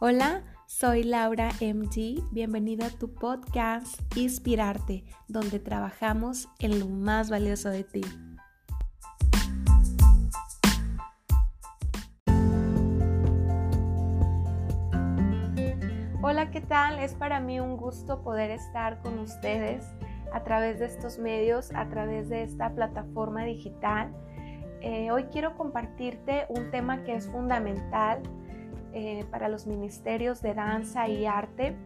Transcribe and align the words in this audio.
Hola, 0.00 0.42
soy 0.66 1.02
Laura 1.02 1.48
MG. 1.60 2.22
Bienvenida 2.30 2.86
a 2.86 2.90
tu 2.90 3.12
podcast 3.12 4.00
Inspirarte, 4.16 5.02
donde 5.26 5.58
trabajamos 5.58 6.48
en 6.60 6.78
lo 6.78 6.86
más 6.86 7.30
valioso 7.30 7.68
de 7.70 7.82
ti. 7.82 8.02
Hola, 16.22 16.52
¿qué 16.52 16.60
tal? 16.60 17.00
Es 17.00 17.14
para 17.14 17.40
mí 17.40 17.58
un 17.58 17.76
gusto 17.76 18.22
poder 18.22 18.52
estar 18.52 19.02
con 19.02 19.18
ustedes 19.18 19.84
a 20.32 20.44
través 20.44 20.78
de 20.78 20.86
estos 20.86 21.18
medios, 21.18 21.72
a 21.74 21.88
través 21.88 22.28
de 22.28 22.44
esta 22.44 22.72
plataforma 22.72 23.42
digital. 23.42 24.14
Eh, 24.80 25.10
hoy 25.10 25.24
quiero 25.24 25.56
compartirte 25.56 26.46
un 26.50 26.70
tema 26.70 27.02
que 27.02 27.16
es 27.16 27.26
fundamental 27.26 28.22
eh, 28.92 29.24
para 29.30 29.48
los 29.48 29.66
ministerios 29.66 30.42
de 30.42 30.54
danza 30.54 31.08
y 31.08 31.26
arte. 31.26 31.76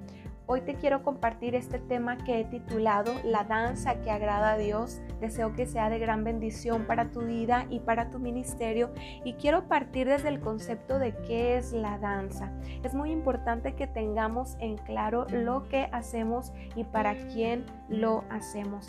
Hoy 0.47 0.63
te 0.63 0.75
quiero 0.75 1.05
compartir 1.05 1.55
este 1.55 1.79
tema 1.79 2.17
que 2.17 2.41
he 2.41 2.45
titulado 2.45 3.15
La 3.25 3.45
danza 3.45 4.01
que 4.01 4.11
agrada 4.11 4.55
a 4.55 4.59
Dios. 4.59 5.01
Deseo 5.21 5.55
que 5.55 5.67
sea 5.67 5.89
de 5.89 6.01
gran 6.01 6.25
bendición 6.25 6.85
para 6.85 7.13
tu 7.13 7.21
vida 7.21 7.67
y 7.71 7.79
para 7.79 8.11
tu 8.11 8.19
ministerio 8.19 8.91
y 9.25 9.35
quiero 9.35 9.69
partir 9.69 10.09
desde 10.09 10.29
el 10.29 10.41
concepto 10.41 10.99
de 10.99 11.15
qué 11.29 11.57
es 11.57 11.73
la 11.73 11.97
danza. 11.99 12.53
Es 12.83 12.93
muy 12.93 13.13
importante 13.13 13.77
que 13.77 13.87
tengamos 13.87 14.57
en 14.59 14.77
claro 14.79 15.27
lo 15.31 15.69
que 15.69 15.89
hacemos 15.93 16.53
y 16.75 16.83
para 16.83 17.15
quién 17.29 17.65
lo 17.89 18.25
hacemos. 18.29 18.89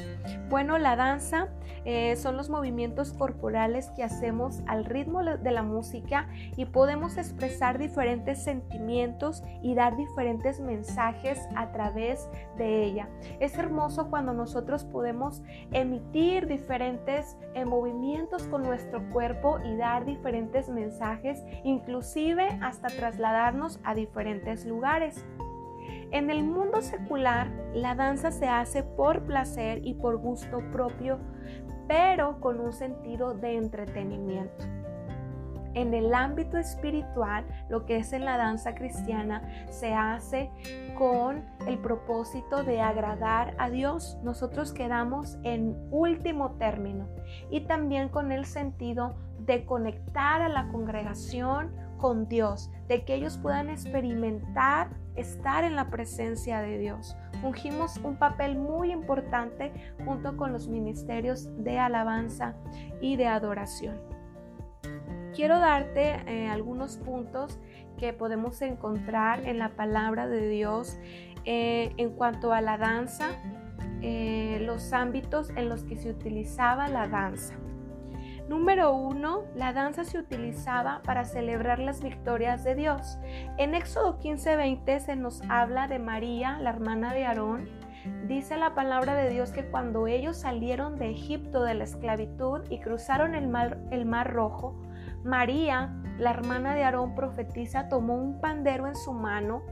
Bueno, 0.49 0.79
la 0.79 0.95
danza 0.95 1.49
eh, 1.85 2.15
son 2.15 2.35
los 2.35 2.49
movimientos 2.49 3.13
corporales 3.13 3.91
que 3.91 4.03
hacemos 4.03 4.63
al 4.65 4.85
ritmo 4.85 5.23
de 5.23 5.51
la 5.51 5.61
música 5.61 6.27
y 6.57 6.65
podemos 6.65 7.17
expresar 7.17 7.77
diferentes 7.77 8.43
sentimientos 8.43 9.43
y 9.61 9.75
dar 9.75 9.95
diferentes 9.95 10.59
mensajes 10.59 11.42
a 11.55 11.71
través 11.71 12.29
de 12.57 12.83
ella. 12.83 13.09
Es 13.39 13.57
hermoso 13.57 14.09
cuando 14.09 14.33
nosotros 14.33 14.85
podemos 14.85 15.41
emitir 15.71 16.47
diferentes 16.47 17.37
eh, 17.53 17.65
movimientos 17.65 18.43
con 18.47 18.63
nuestro 18.63 19.07
cuerpo 19.09 19.59
y 19.63 19.75
dar 19.77 20.05
diferentes 20.05 20.69
mensajes, 20.69 21.43
inclusive 21.63 22.57
hasta 22.61 22.87
trasladarnos 22.87 23.79
a 23.83 23.95
diferentes 23.95 24.65
lugares. 24.65 25.25
En 26.11 26.29
el 26.29 26.43
mundo 26.43 26.81
secular, 26.81 27.49
la 27.73 27.95
danza 27.95 28.31
se 28.31 28.47
hace 28.47 28.83
por 28.83 29.23
placer 29.23 29.85
y 29.85 29.95
por 29.95 30.17
gusto 30.17 30.59
propio, 30.71 31.19
pero 31.87 32.39
con 32.39 32.59
un 32.59 32.71
sentido 32.71 33.33
de 33.33 33.57
entretenimiento 33.57 34.72
en 35.73 35.93
el 35.93 36.13
ámbito 36.13 36.57
espiritual, 36.57 37.45
lo 37.69 37.85
que 37.85 37.97
es 37.97 38.13
en 38.13 38.25
la 38.25 38.37
danza 38.37 38.75
cristiana, 38.75 39.41
se 39.69 39.93
hace 39.93 40.49
con 40.97 41.43
el 41.67 41.79
propósito 41.79 42.63
de 42.63 42.81
agradar 42.81 43.55
a 43.57 43.69
Dios. 43.69 44.17
Nosotros 44.23 44.73
quedamos 44.73 45.37
en 45.43 45.75
último 45.91 46.51
término 46.51 47.07
y 47.49 47.61
también 47.61 48.09
con 48.09 48.31
el 48.31 48.45
sentido 48.45 49.15
de 49.39 49.65
conectar 49.65 50.41
a 50.41 50.49
la 50.49 50.67
congregación 50.69 51.71
con 51.97 52.27
Dios, 52.27 52.69
de 52.87 53.05
que 53.05 53.15
ellos 53.15 53.37
puedan 53.37 53.69
experimentar 53.69 54.89
estar 55.15 55.63
en 55.63 55.75
la 55.75 55.89
presencia 55.89 56.59
de 56.59 56.77
Dios. 56.77 57.15
Fungimos 57.41 57.97
un 57.97 58.17
papel 58.17 58.57
muy 58.57 58.91
importante 58.91 59.71
junto 60.03 60.35
con 60.35 60.51
los 60.51 60.67
ministerios 60.67 61.49
de 61.63 61.79
alabanza 61.79 62.55
y 62.99 63.15
de 63.15 63.27
adoración 63.27 64.13
quiero 65.33 65.59
darte 65.59 66.21
eh, 66.27 66.47
algunos 66.47 66.97
puntos 66.97 67.59
que 67.97 68.13
podemos 68.13 68.61
encontrar 68.61 69.47
en 69.47 69.59
la 69.59 69.69
palabra 69.69 70.27
de 70.27 70.47
Dios 70.47 70.97
eh, 71.45 71.93
en 71.97 72.11
cuanto 72.11 72.53
a 72.53 72.61
la 72.61 72.77
danza, 72.77 73.29
eh, 74.01 74.59
los 74.61 74.93
ámbitos 74.93 75.49
en 75.51 75.69
los 75.69 75.83
que 75.83 75.97
se 75.97 76.09
utilizaba 76.09 76.87
la 76.87 77.07
danza. 77.07 77.55
Número 78.47 78.93
uno, 78.93 79.43
la 79.55 79.71
danza 79.71 80.03
se 80.03 80.19
utilizaba 80.19 81.01
para 81.03 81.23
celebrar 81.23 81.79
las 81.79 82.03
victorias 82.03 82.63
de 82.63 82.75
Dios. 82.75 83.17
En 83.57 83.73
Éxodo 83.73 84.19
15:20 84.19 84.99
se 84.99 85.15
nos 85.15 85.41
habla 85.49 85.87
de 85.87 85.99
María, 85.99 86.59
la 86.59 86.71
hermana 86.71 87.13
de 87.13 87.25
Aarón. 87.25 87.69
Dice 88.27 88.57
la 88.57 88.75
palabra 88.75 89.15
de 89.15 89.29
Dios 89.29 89.51
que 89.51 89.65
cuando 89.65 90.07
ellos 90.07 90.37
salieron 90.37 90.97
de 90.97 91.11
Egipto 91.11 91.63
de 91.63 91.73
la 91.73 91.85
esclavitud 91.85 92.61
y 92.69 92.79
cruzaron 92.79 93.35
el 93.35 93.47
mar, 93.47 93.79
el 93.91 94.05
mar 94.05 94.33
rojo, 94.33 94.75
María, 95.23 95.93
la 96.17 96.31
hermana 96.31 96.75
de 96.75 96.83
Aarón, 96.83 97.15
profetiza, 97.15 97.87
tomó 97.87 98.15
un 98.15 98.41
pandero 98.41 98.87
en 98.87 98.95
su 98.95 99.13
mano 99.13 99.63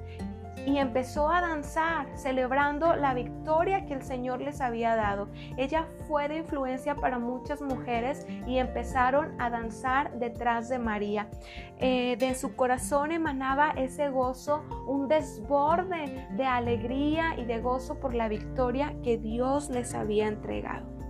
y 0.66 0.78
empezó 0.78 1.30
a 1.30 1.42
danzar, 1.42 2.08
celebrando 2.16 2.96
la 2.96 3.14
victoria 3.14 3.86
que 3.86 3.94
el 3.94 4.04
Señor 4.04 4.42
les 4.42 4.62
había 4.62 4.96
dado. 4.96 5.30
Ella 5.58 5.88
fue 6.08 6.28
de 6.28 6.38
influencia 6.38 6.96
para 6.96 7.20
muchas 7.20 7.62
mujeres 7.62 8.26
y 8.48 8.58
empezaron 8.58 9.40
a 9.40 9.50
danzar 9.50 10.18
detrás 10.20 10.70
de 10.70 10.80
María. 10.80 11.30
Eh, 11.78 12.18
de 12.18 12.36
su 12.36 12.56
corazón 12.56 13.12
emanaba 13.12 13.72
ese 13.72 14.10
gozo, 14.10 14.64
un 14.88 15.08
desborde 15.08 16.28
de 16.32 16.46
alegría 16.46 17.36
y 17.38 17.46
de 17.46 17.60
gozo 17.60 18.00
por 18.00 18.14
la 18.14 18.28
victoria 18.28 18.94
que 19.04 19.18
Dios 19.18 19.70
les 19.70 19.94
había 19.94 20.28
entregado. 20.28 21.01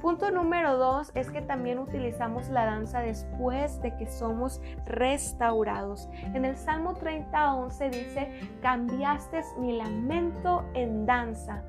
Punto 0.00 0.30
número 0.30 0.78
dos 0.78 1.10
es 1.14 1.28
que 1.30 1.42
también 1.42 1.80
utilizamos 1.80 2.48
la 2.50 2.64
danza 2.66 3.00
después 3.00 3.80
de 3.82 3.96
que 3.96 4.06
somos 4.06 4.60
restaurados. 4.86 6.08
En 6.34 6.44
el 6.44 6.56
Salmo 6.56 6.94
30, 6.94 7.54
11 7.54 7.90
dice, 7.90 8.40
cambiaste 8.62 9.42
mi 9.58 9.76
lamento 9.76 10.64
en 10.74 11.04
danza, 11.04 11.64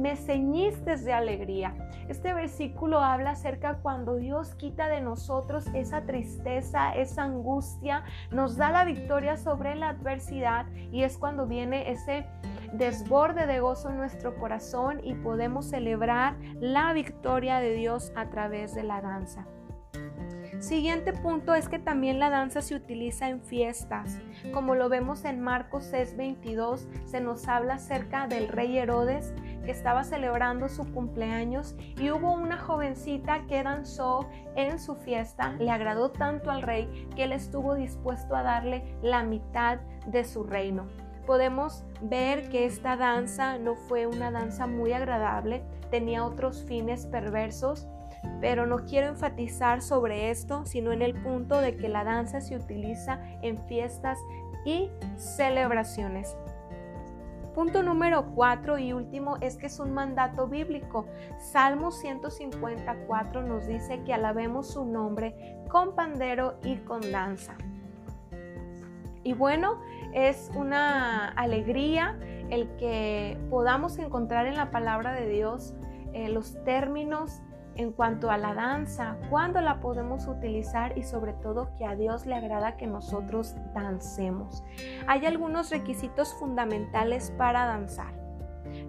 me 0.00 0.16
ceñiste 0.16 0.96
de 0.96 1.12
alegría. 1.12 1.74
Este 2.08 2.32
versículo 2.32 3.00
habla 3.00 3.32
acerca 3.32 3.78
cuando 3.82 4.16
Dios 4.16 4.54
quita 4.54 4.88
de 4.88 5.00
nosotros 5.00 5.66
esa 5.74 6.02
tristeza, 6.02 6.92
esa 6.94 7.24
angustia, 7.24 8.02
nos 8.30 8.56
da 8.56 8.70
la 8.70 8.84
victoria 8.84 9.36
sobre 9.36 9.74
la 9.74 9.90
adversidad 9.90 10.66
y 10.90 11.02
es 11.02 11.18
cuando 11.18 11.46
viene 11.46 11.90
ese 11.90 12.26
desborde 12.72 13.46
de 13.46 13.60
gozo 13.60 13.90
en 13.90 13.98
nuestro 13.98 14.36
corazón 14.36 15.00
y 15.04 15.14
podemos 15.14 15.66
celebrar 15.66 16.36
la 16.60 16.92
victoria 16.92 17.60
de 17.60 17.74
Dios 17.74 18.12
a 18.16 18.30
través 18.30 18.74
de 18.74 18.84
la 18.84 19.00
danza. 19.00 19.46
Siguiente 20.60 21.14
punto 21.14 21.54
es 21.54 21.70
que 21.70 21.78
también 21.78 22.18
la 22.18 22.28
danza 22.28 22.60
se 22.60 22.74
utiliza 22.74 23.30
en 23.30 23.40
fiestas. 23.40 24.18
Como 24.52 24.74
lo 24.74 24.90
vemos 24.90 25.24
en 25.24 25.40
Marcos 25.40 25.90
6:22, 25.90 26.86
se 27.06 27.20
nos 27.22 27.48
habla 27.48 27.74
acerca 27.74 28.26
del 28.26 28.46
rey 28.48 28.76
Herodes 28.76 29.32
que 29.64 29.70
estaba 29.70 30.04
celebrando 30.04 30.68
su 30.68 30.90
cumpleaños 30.92 31.76
y 31.96 32.10
hubo 32.10 32.32
una 32.32 32.58
jovencita 32.58 33.46
que 33.46 33.62
danzó 33.62 34.28
en 34.56 34.78
su 34.78 34.96
fiesta, 34.96 35.52
le 35.58 35.70
agradó 35.70 36.10
tanto 36.10 36.50
al 36.50 36.62
rey 36.62 37.08
que 37.14 37.24
él 37.24 37.32
estuvo 37.32 37.74
dispuesto 37.74 38.34
a 38.34 38.42
darle 38.42 38.96
la 39.02 39.22
mitad 39.22 39.78
de 40.06 40.24
su 40.24 40.44
reino. 40.44 40.86
Podemos 41.26 41.84
ver 42.00 42.48
que 42.48 42.64
esta 42.64 42.96
danza 42.96 43.58
no 43.58 43.76
fue 43.76 44.06
una 44.06 44.30
danza 44.30 44.66
muy 44.66 44.92
agradable, 44.92 45.62
tenía 45.90 46.24
otros 46.24 46.64
fines 46.64 47.06
perversos, 47.06 47.86
pero 48.40 48.66
no 48.66 48.84
quiero 48.84 49.08
enfatizar 49.08 49.82
sobre 49.82 50.30
esto, 50.30 50.64
sino 50.66 50.92
en 50.92 51.02
el 51.02 51.14
punto 51.14 51.60
de 51.60 51.76
que 51.76 51.88
la 51.88 52.04
danza 52.04 52.40
se 52.40 52.56
utiliza 52.56 53.20
en 53.42 53.58
fiestas 53.66 54.18
y 54.64 54.90
celebraciones. 55.16 56.36
Punto 57.54 57.82
número 57.82 58.32
cuatro 58.34 58.78
y 58.78 58.92
último 58.92 59.36
es 59.40 59.56
que 59.56 59.66
es 59.66 59.80
un 59.80 59.92
mandato 59.92 60.46
bíblico. 60.46 61.06
Salmo 61.38 61.90
154 61.90 63.42
nos 63.42 63.66
dice 63.66 64.02
que 64.04 64.14
alabemos 64.14 64.72
su 64.72 64.84
nombre 64.84 65.58
con 65.68 65.94
pandero 65.94 66.58
y 66.62 66.76
con 66.76 67.00
danza. 67.10 67.56
Y 69.22 69.32
bueno, 69.34 69.80
es 70.14 70.50
una 70.54 71.28
alegría 71.28 72.18
el 72.50 72.68
que 72.76 73.38
podamos 73.50 73.98
encontrar 73.98 74.46
en 74.46 74.56
la 74.56 74.70
palabra 74.70 75.12
de 75.12 75.28
Dios 75.28 75.74
eh, 76.12 76.28
los 76.28 76.62
términos 76.64 77.42
en 77.76 77.92
cuanto 77.92 78.30
a 78.30 78.38
la 78.38 78.54
danza, 78.54 79.16
cuándo 79.30 79.60
la 79.60 79.80
podemos 79.80 80.26
utilizar 80.26 80.96
y 80.98 81.02
sobre 81.02 81.32
todo 81.34 81.74
que 81.76 81.84
a 81.84 81.96
Dios 81.96 82.26
le 82.26 82.34
agrada 82.34 82.76
que 82.76 82.86
nosotros 82.86 83.54
dancemos. 83.74 84.62
Hay 85.06 85.26
algunos 85.26 85.70
requisitos 85.70 86.34
fundamentales 86.34 87.32
para 87.38 87.66
danzar. 87.66 88.20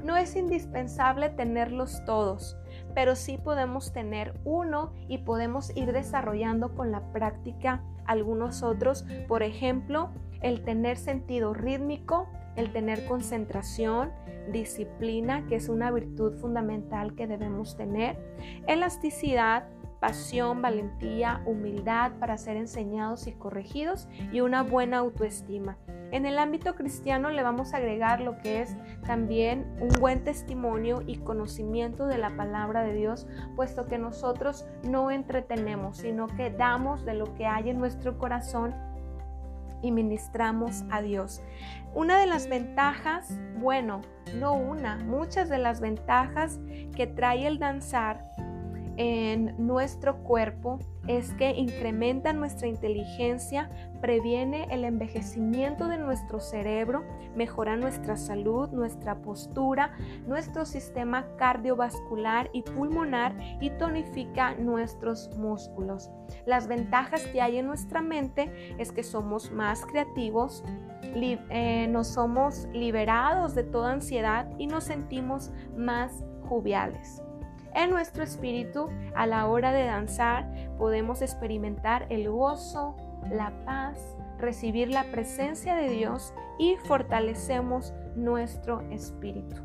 No 0.03 0.17
es 0.17 0.35
indispensable 0.35 1.29
tenerlos 1.29 2.03
todos, 2.05 2.57
pero 2.93 3.15
sí 3.15 3.37
podemos 3.37 3.93
tener 3.93 4.39
uno 4.43 4.93
y 5.07 5.19
podemos 5.19 5.75
ir 5.75 5.91
desarrollando 5.91 6.75
con 6.75 6.91
la 6.91 7.11
práctica 7.11 7.83
algunos 8.05 8.63
otros. 8.63 9.05
Por 9.27 9.43
ejemplo, 9.43 10.09
el 10.41 10.63
tener 10.63 10.97
sentido 10.97 11.53
rítmico, 11.53 12.27
el 12.55 12.71
tener 12.71 13.05
concentración, 13.05 14.11
disciplina, 14.51 15.45
que 15.47 15.55
es 15.55 15.69
una 15.69 15.91
virtud 15.91 16.37
fundamental 16.39 17.15
que 17.15 17.27
debemos 17.27 17.77
tener, 17.77 18.17
elasticidad, 18.67 19.67
pasión, 20.01 20.63
valentía, 20.63 21.41
humildad 21.45 22.13
para 22.19 22.37
ser 22.37 22.57
enseñados 22.57 23.27
y 23.27 23.33
corregidos 23.33 24.09
y 24.33 24.41
una 24.41 24.63
buena 24.63 24.97
autoestima. 24.97 25.77
En 26.11 26.25
el 26.25 26.39
ámbito 26.39 26.75
cristiano 26.75 27.29
le 27.29 27.43
vamos 27.43 27.73
a 27.73 27.77
agregar 27.77 28.19
lo 28.19 28.37
que 28.39 28.61
es 28.61 28.75
también 29.05 29.65
un 29.79 29.89
buen 30.01 30.23
testimonio 30.23 31.03
y 31.05 31.17
conocimiento 31.17 32.07
de 32.07 32.17
la 32.17 32.35
palabra 32.35 32.81
de 32.81 32.95
Dios, 32.95 33.27
puesto 33.55 33.85
que 33.85 33.99
nosotros 33.99 34.65
no 34.83 35.11
entretenemos, 35.11 35.97
sino 35.97 36.27
que 36.27 36.49
damos 36.49 37.05
de 37.05 37.13
lo 37.13 37.33
que 37.35 37.45
hay 37.45 37.69
en 37.69 37.79
nuestro 37.79 38.17
corazón 38.17 38.75
y 39.81 39.91
ministramos 39.91 40.83
a 40.89 41.01
Dios. 41.01 41.41
Una 41.93 42.19
de 42.19 42.25
las 42.25 42.47
ventajas, 42.47 43.37
bueno, 43.57 44.01
no 44.35 44.53
una, 44.53 44.97
muchas 44.97 45.49
de 45.49 45.57
las 45.57 45.81
ventajas 45.81 46.59
que 46.95 47.07
trae 47.07 47.47
el 47.47 47.59
danzar 47.59 48.29
en 48.97 49.55
nuestro 49.57 50.23
cuerpo 50.23 50.79
es 51.07 51.33
que 51.33 51.51
incrementa 51.51 52.31
nuestra 52.33 52.67
inteligencia, 52.67 53.69
previene 54.01 54.67
el 54.71 54.85
envejecimiento 54.85 55.87
de 55.87 55.97
nuestro 55.97 56.39
cerebro, 56.39 57.03
mejora 57.35 57.75
nuestra 57.75 58.17
salud, 58.17 58.69
nuestra 58.69 59.21
postura, 59.21 59.93
nuestro 60.27 60.65
sistema 60.65 61.25
cardiovascular 61.37 62.49
y 62.53 62.61
pulmonar 62.61 63.35
y 63.59 63.71
tonifica 63.71 64.55
nuestros 64.55 65.29
músculos. 65.37 66.11
Las 66.45 66.67
ventajas 66.67 67.25
que 67.27 67.41
hay 67.41 67.57
en 67.57 67.67
nuestra 67.67 68.01
mente 68.01 68.75
es 68.77 68.91
que 68.91 69.03
somos 69.03 69.51
más 69.51 69.85
creativos, 69.85 70.63
eh, 71.03 71.87
nos 71.89 72.07
somos 72.07 72.67
liberados 72.73 73.55
de 73.55 73.63
toda 73.63 73.91
ansiedad 73.91 74.49
y 74.57 74.67
nos 74.67 74.85
sentimos 74.85 75.51
más 75.75 76.23
joviales. 76.47 77.21
En 77.73 77.89
nuestro 77.89 78.23
espíritu, 78.23 78.89
a 79.15 79.25
la 79.25 79.47
hora 79.47 79.71
de 79.71 79.85
danzar, 79.85 80.47
podemos 80.77 81.21
experimentar 81.21 82.05
el 82.09 82.29
gozo, 82.29 82.95
la 83.29 83.51
paz, 83.65 83.97
recibir 84.37 84.89
la 84.89 85.05
presencia 85.05 85.75
de 85.75 85.89
Dios 85.89 86.33
y 86.59 86.75
fortalecemos 86.85 87.93
nuestro 88.15 88.81
espíritu. 88.89 89.55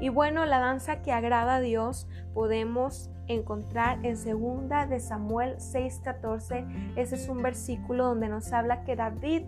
Y 0.00 0.08
bueno, 0.08 0.46
la 0.46 0.58
danza 0.58 1.02
que 1.02 1.12
agrada 1.12 1.56
a 1.56 1.60
Dios 1.60 2.08
podemos 2.34 3.10
encontrar 3.28 4.04
en 4.04 4.16
segunda 4.16 4.86
de 4.86 4.98
Samuel 4.98 5.56
6:14. 5.58 6.66
Ese 6.96 7.14
es 7.14 7.28
un 7.28 7.42
versículo 7.42 8.06
donde 8.06 8.28
nos 8.28 8.52
habla 8.52 8.82
que 8.84 8.96
David 8.96 9.44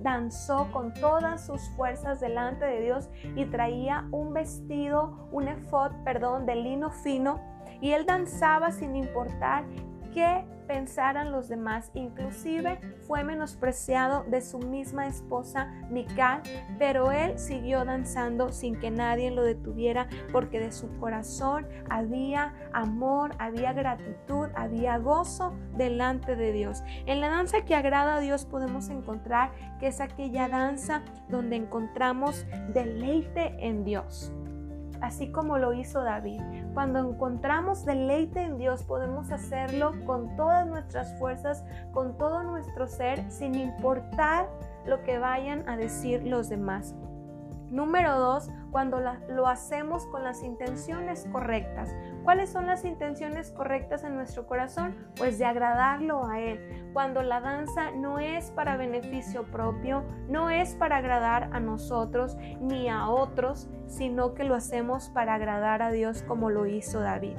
danzó 0.00 0.70
con 0.72 0.94
todas 0.94 1.46
sus 1.46 1.60
fuerzas 1.70 2.20
delante 2.20 2.64
de 2.64 2.80
Dios 2.82 3.08
y 3.34 3.44
traía 3.46 4.06
un 4.12 4.32
vestido, 4.32 5.28
un 5.32 5.48
efod, 5.48 5.92
perdón, 6.04 6.46
de 6.46 6.56
lino 6.56 6.90
fino 6.90 7.40
y 7.80 7.92
él 7.92 8.06
danzaba 8.06 8.70
sin 8.70 8.96
importar 8.96 9.64
qué 10.12 10.44
pensaran 10.68 11.32
los 11.32 11.48
demás. 11.48 11.90
Inclusive 11.94 12.78
fue 13.08 13.24
menospreciado 13.24 14.22
de 14.24 14.40
su 14.40 14.58
misma 14.58 15.08
esposa 15.08 15.72
Mical, 15.90 16.42
pero 16.78 17.10
él 17.10 17.38
siguió 17.38 17.84
danzando 17.84 18.52
sin 18.52 18.78
que 18.78 18.92
nadie 18.92 19.32
lo 19.32 19.42
detuviera 19.42 20.06
porque 20.30 20.60
de 20.60 20.70
su 20.70 20.96
corazón 20.98 21.66
había 21.90 22.54
amor, 22.72 23.34
había 23.38 23.72
gratitud, 23.72 24.48
había 24.54 24.98
gozo 24.98 25.54
delante 25.76 26.36
de 26.36 26.52
Dios. 26.52 26.82
En 27.06 27.20
la 27.20 27.28
danza 27.28 27.64
que 27.64 27.74
agrada 27.74 28.16
a 28.16 28.20
Dios 28.20 28.44
podemos 28.44 28.90
encontrar 28.90 29.50
que 29.80 29.88
es 29.88 30.00
aquella 30.00 30.48
danza 30.48 31.02
donde 31.28 31.56
encontramos 31.56 32.46
deleite 32.72 33.56
en 33.66 33.84
Dios 33.84 34.32
así 35.00 35.30
como 35.30 35.58
lo 35.58 35.72
hizo 35.72 36.02
David. 36.02 36.40
Cuando 36.74 36.98
encontramos 36.98 37.84
deleite 37.84 38.42
en 38.42 38.58
Dios 38.58 38.82
podemos 38.82 39.30
hacerlo 39.30 39.94
con 40.06 40.36
todas 40.36 40.66
nuestras 40.66 41.18
fuerzas, 41.18 41.64
con 41.92 42.16
todo 42.18 42.42
nuestro 42.42 42.86
ser, 42.86 43.30
sin 43.30 43.54
importar 43.54 44.48
lo 44.86 45.02
que 45.02 45.18
vayan 45.18 45.68
a 45.68 45.76
decir 45.76 46.26
los 46.26 46.48
demás. 46.48 46.94
Número 47.70 48.18
dos, 48.18 48.48
cuando 48.70 49.00
lo 49.28 49.46
hacemos 49.46 50.06
con 50.06 50.24
las 50.24 50.42
intenciones 50.42 51.26
correctas. 51.32 51.94
¿Cuáles 52.24 52.50
son 52.50 52.66
las 52.66 52.84
intenciones 52.84 53.50
correctas 53.50 54.04
en 54.04 54.14
nuestro 54.14 54.46
corazón? 54.46 54.94
Pues 55.16 55.38
de 55.38 55.46
agradarlo 55.46 56.26
a 56.26 56.40
Él. 56.40 56.90
Cuando 56.92 57.22
la 57.22 57.40
danza 57.40 57.90
no 57.92 58.18
es 58.18 58.50
para 58.50 58.76
beneficio 58.76 59.44
propio, 59.44 60.04
no 60.28 60.50
es 60.50 60.74
para 60.74 60.98
agradar 60.98 61.50
a 61.52 61.60
nosotros 61.60 62.36
ni 62.60 62.88
a 62.88 63.08
otros, 63.08 63.68
sino 63.86 64.34
que 64.34 64.44
lo 64.44 64.54
hacemos 64.54 65.08
para 65.10 65.34
agradar 65.34 65.82
a 65.82 65.90
Dios 65.90 66.22
como 66.22 66.50
lo 66.50 66.66
hizo 66.66 67.00
David. 67.00 67.36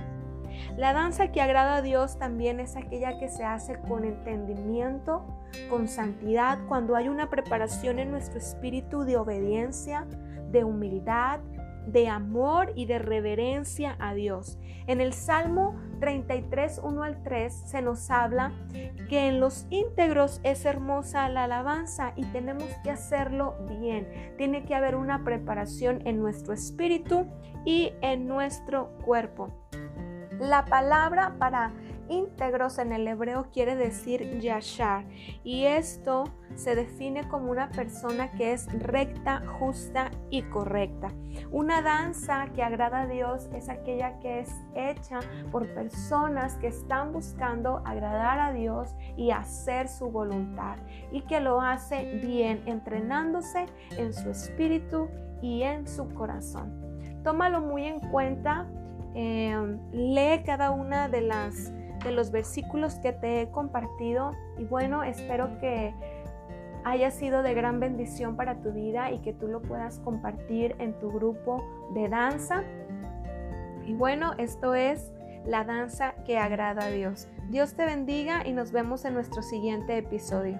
La 0.77 0.93
danza 0.93 1.31
que 1.31 1.41
agrada 1.41 1.77
a 1.77 1.81
Dios 1.81 2.17
también 2.17 2.59
es 2.59 2.75
aquella 2.75 3.17
que 3.17 3.29
se 3.29 3.43
hace 3.43 3.79
con 3.81 4.03
entendimiento, 4.03 5.25
con 5.69 5.87
santidad, 5.87 6.59
cuando 6.67 6.95
hay 6.95 7.07
una 7.07 7.29
preparación 7.29 7.99
en 7.99 8.11
nuestro 8.11 8.39
espíritu 8.39 9.03
de 9.03 9.17
obediencia, 9.17 10.05
de 10.51 10.63
humildad, 10.63 11.39
de 11.87 12.07
amor 12.07 12.71
y 12.75 12.85
de 12.85 12.99
reverencia 12.99 13.95
a 13.99 14.13
Dios. 14.13 14.59
En 14.87 15.01
el 15.01 15.13
Salmo 15.13 15.75
33, 15.99 16.81
1 16.83 17.03
al 17.03 17.23
3 17.23 17.53
se 17.53 17.81
nos 17.81 18.09
habla 18.09 18.51
que 19.09 19.27
en 19.27 19.39
los 19.39 19.65
íntegros 19.69 20.39
es 20.43 20.65
hermosa 20.65 21.29
la 21.29 21.45
alabanza 21.45 22.13
y 22.15 22.25
tenemos 22.25 22.67
que 22.83 22.91
hacerlo 22.91 23.55
bien. 23.79 24.07
Tiene 24.37 24.65
que 24.65 24.75
haber 24.75 24.95
una 24.95 25.23
preparación 25.23 26.01
en 26.05 26.19
nuestro 26.19 26.53
espíritu 26.53 27.27
y 27.65 27.91
en 28.01 28.27
nuestro 28.27 28.97
cuerpo. 29.05 29.49
La 30.39 30.65
palabra 30.65 31.35
para 31.37 31.73
íntegros 32.09 32.79
en 32.79 32.91
el 32.91 33.07
hebreo 33.07 33.47
quiere 33.51 33.75
decir 33.75 34.39
yashar 34.39 35.05
y 35.43 35.65
esto 35.65 36.25
se 36.55 36.75
define 36.75 37.27
como 37.29 37.51
una 37.51 37.69
persona 37.69 38.31
que 38.31 38.53
es 38.53 38.67
recta, 38.81 39.43
justa 39.59 40.11
y 40.29 40.41
correcta. 40.43 41.09
Una 41.51 41.81
danza 41.81 42.47
que 42.55 42.63
agrada 42.63 43.01
a 43.01 43.07
Dios 43.07 43.49
es 43.53 43.69
aquella 43.69 44.19
que 44.19 44.39
es 44.39 44.51
hecha 44.75 45.19
por 45.51 45.67
personas 45.73 46.55
que 46.55 46.67
están 46.67 47.13
buscando 47.13 47.81
agradar 47.85 48.39
a 48.39 48.51
Dios 48.51 48.95
y 49.15 49.31
hacer 49.31 49.87
su 49.87 50.09
voluntad 50.09 50.77
y 51.11 51.21
que 51.21 51.39
lo 51.39 51.61
hace 51.61 52.15
bien 52.15 52.63
entrenándose 52.65 53.67
en 53.91 54.13
su 54.13 54.29
espíritu 54.29 55.07
y 55.41 55.63
en 55.63 55.87
su 55.87 56.09
corazón. 56.09 56.73
Tómalo 57.23 57.61
muy 57.61 57.85
en 57.85 57.99
cuenta 57.99 58.67
Em, 59.15 59.79
lee 59.91 60.43
cada 60.45 60.71
una 60.71 61.09
de 61.09 61.21
las 61.21 61.73
de 62.03 62.11
los 62.11 62.31
versículos 62.31 62.95
que 62.95 63.11
te 63.11 63.41
he 63.41 63.51
compartido 63.51 64.33
y 64.57 64.65
bueno, 64.65 65.03
espero 65.03 65.59
que 65.59 65.93
haya 66.83 67.11
sido 67.11 67.43
de 67.43 67.53
gran 67.53 67.79
bendición 67.79 68.35
para 68.35 68.61
tu 68.61 68.71
vida 68.71 69.11
y 69.11 69.19
que 69.19 69.33
tú 69.33 69.47
lo 69.47 69.61
puedas 69.61 69.99
compartir 69.99 70.75
en 70.79 70.97
tu 70.99 71.11
grupo 71.11 71.63
de 71.93 72.09
danza. 72.09 72.63
Y 73.85 73.93
bueno, 73.93 74.33
esto 74.37 74.75
es 74.75 75.11
la 75.45 75.63
danza 75.63 76.13
que 76.25 76.37
agrada 76.37 76.85
a 76.85 76.89
Dios. 76.89 77.27
Dios 77.49 77.73
te 77.73 77.85
bendiga 77.85 78.45
y 78.45 78.53
nos 78.53 78.71
vemos 78.71 79.05
en 79.05 79.13
nuestro 79.13 79.41
siguiente 79.41 79.97
episodio. 79.97 80.59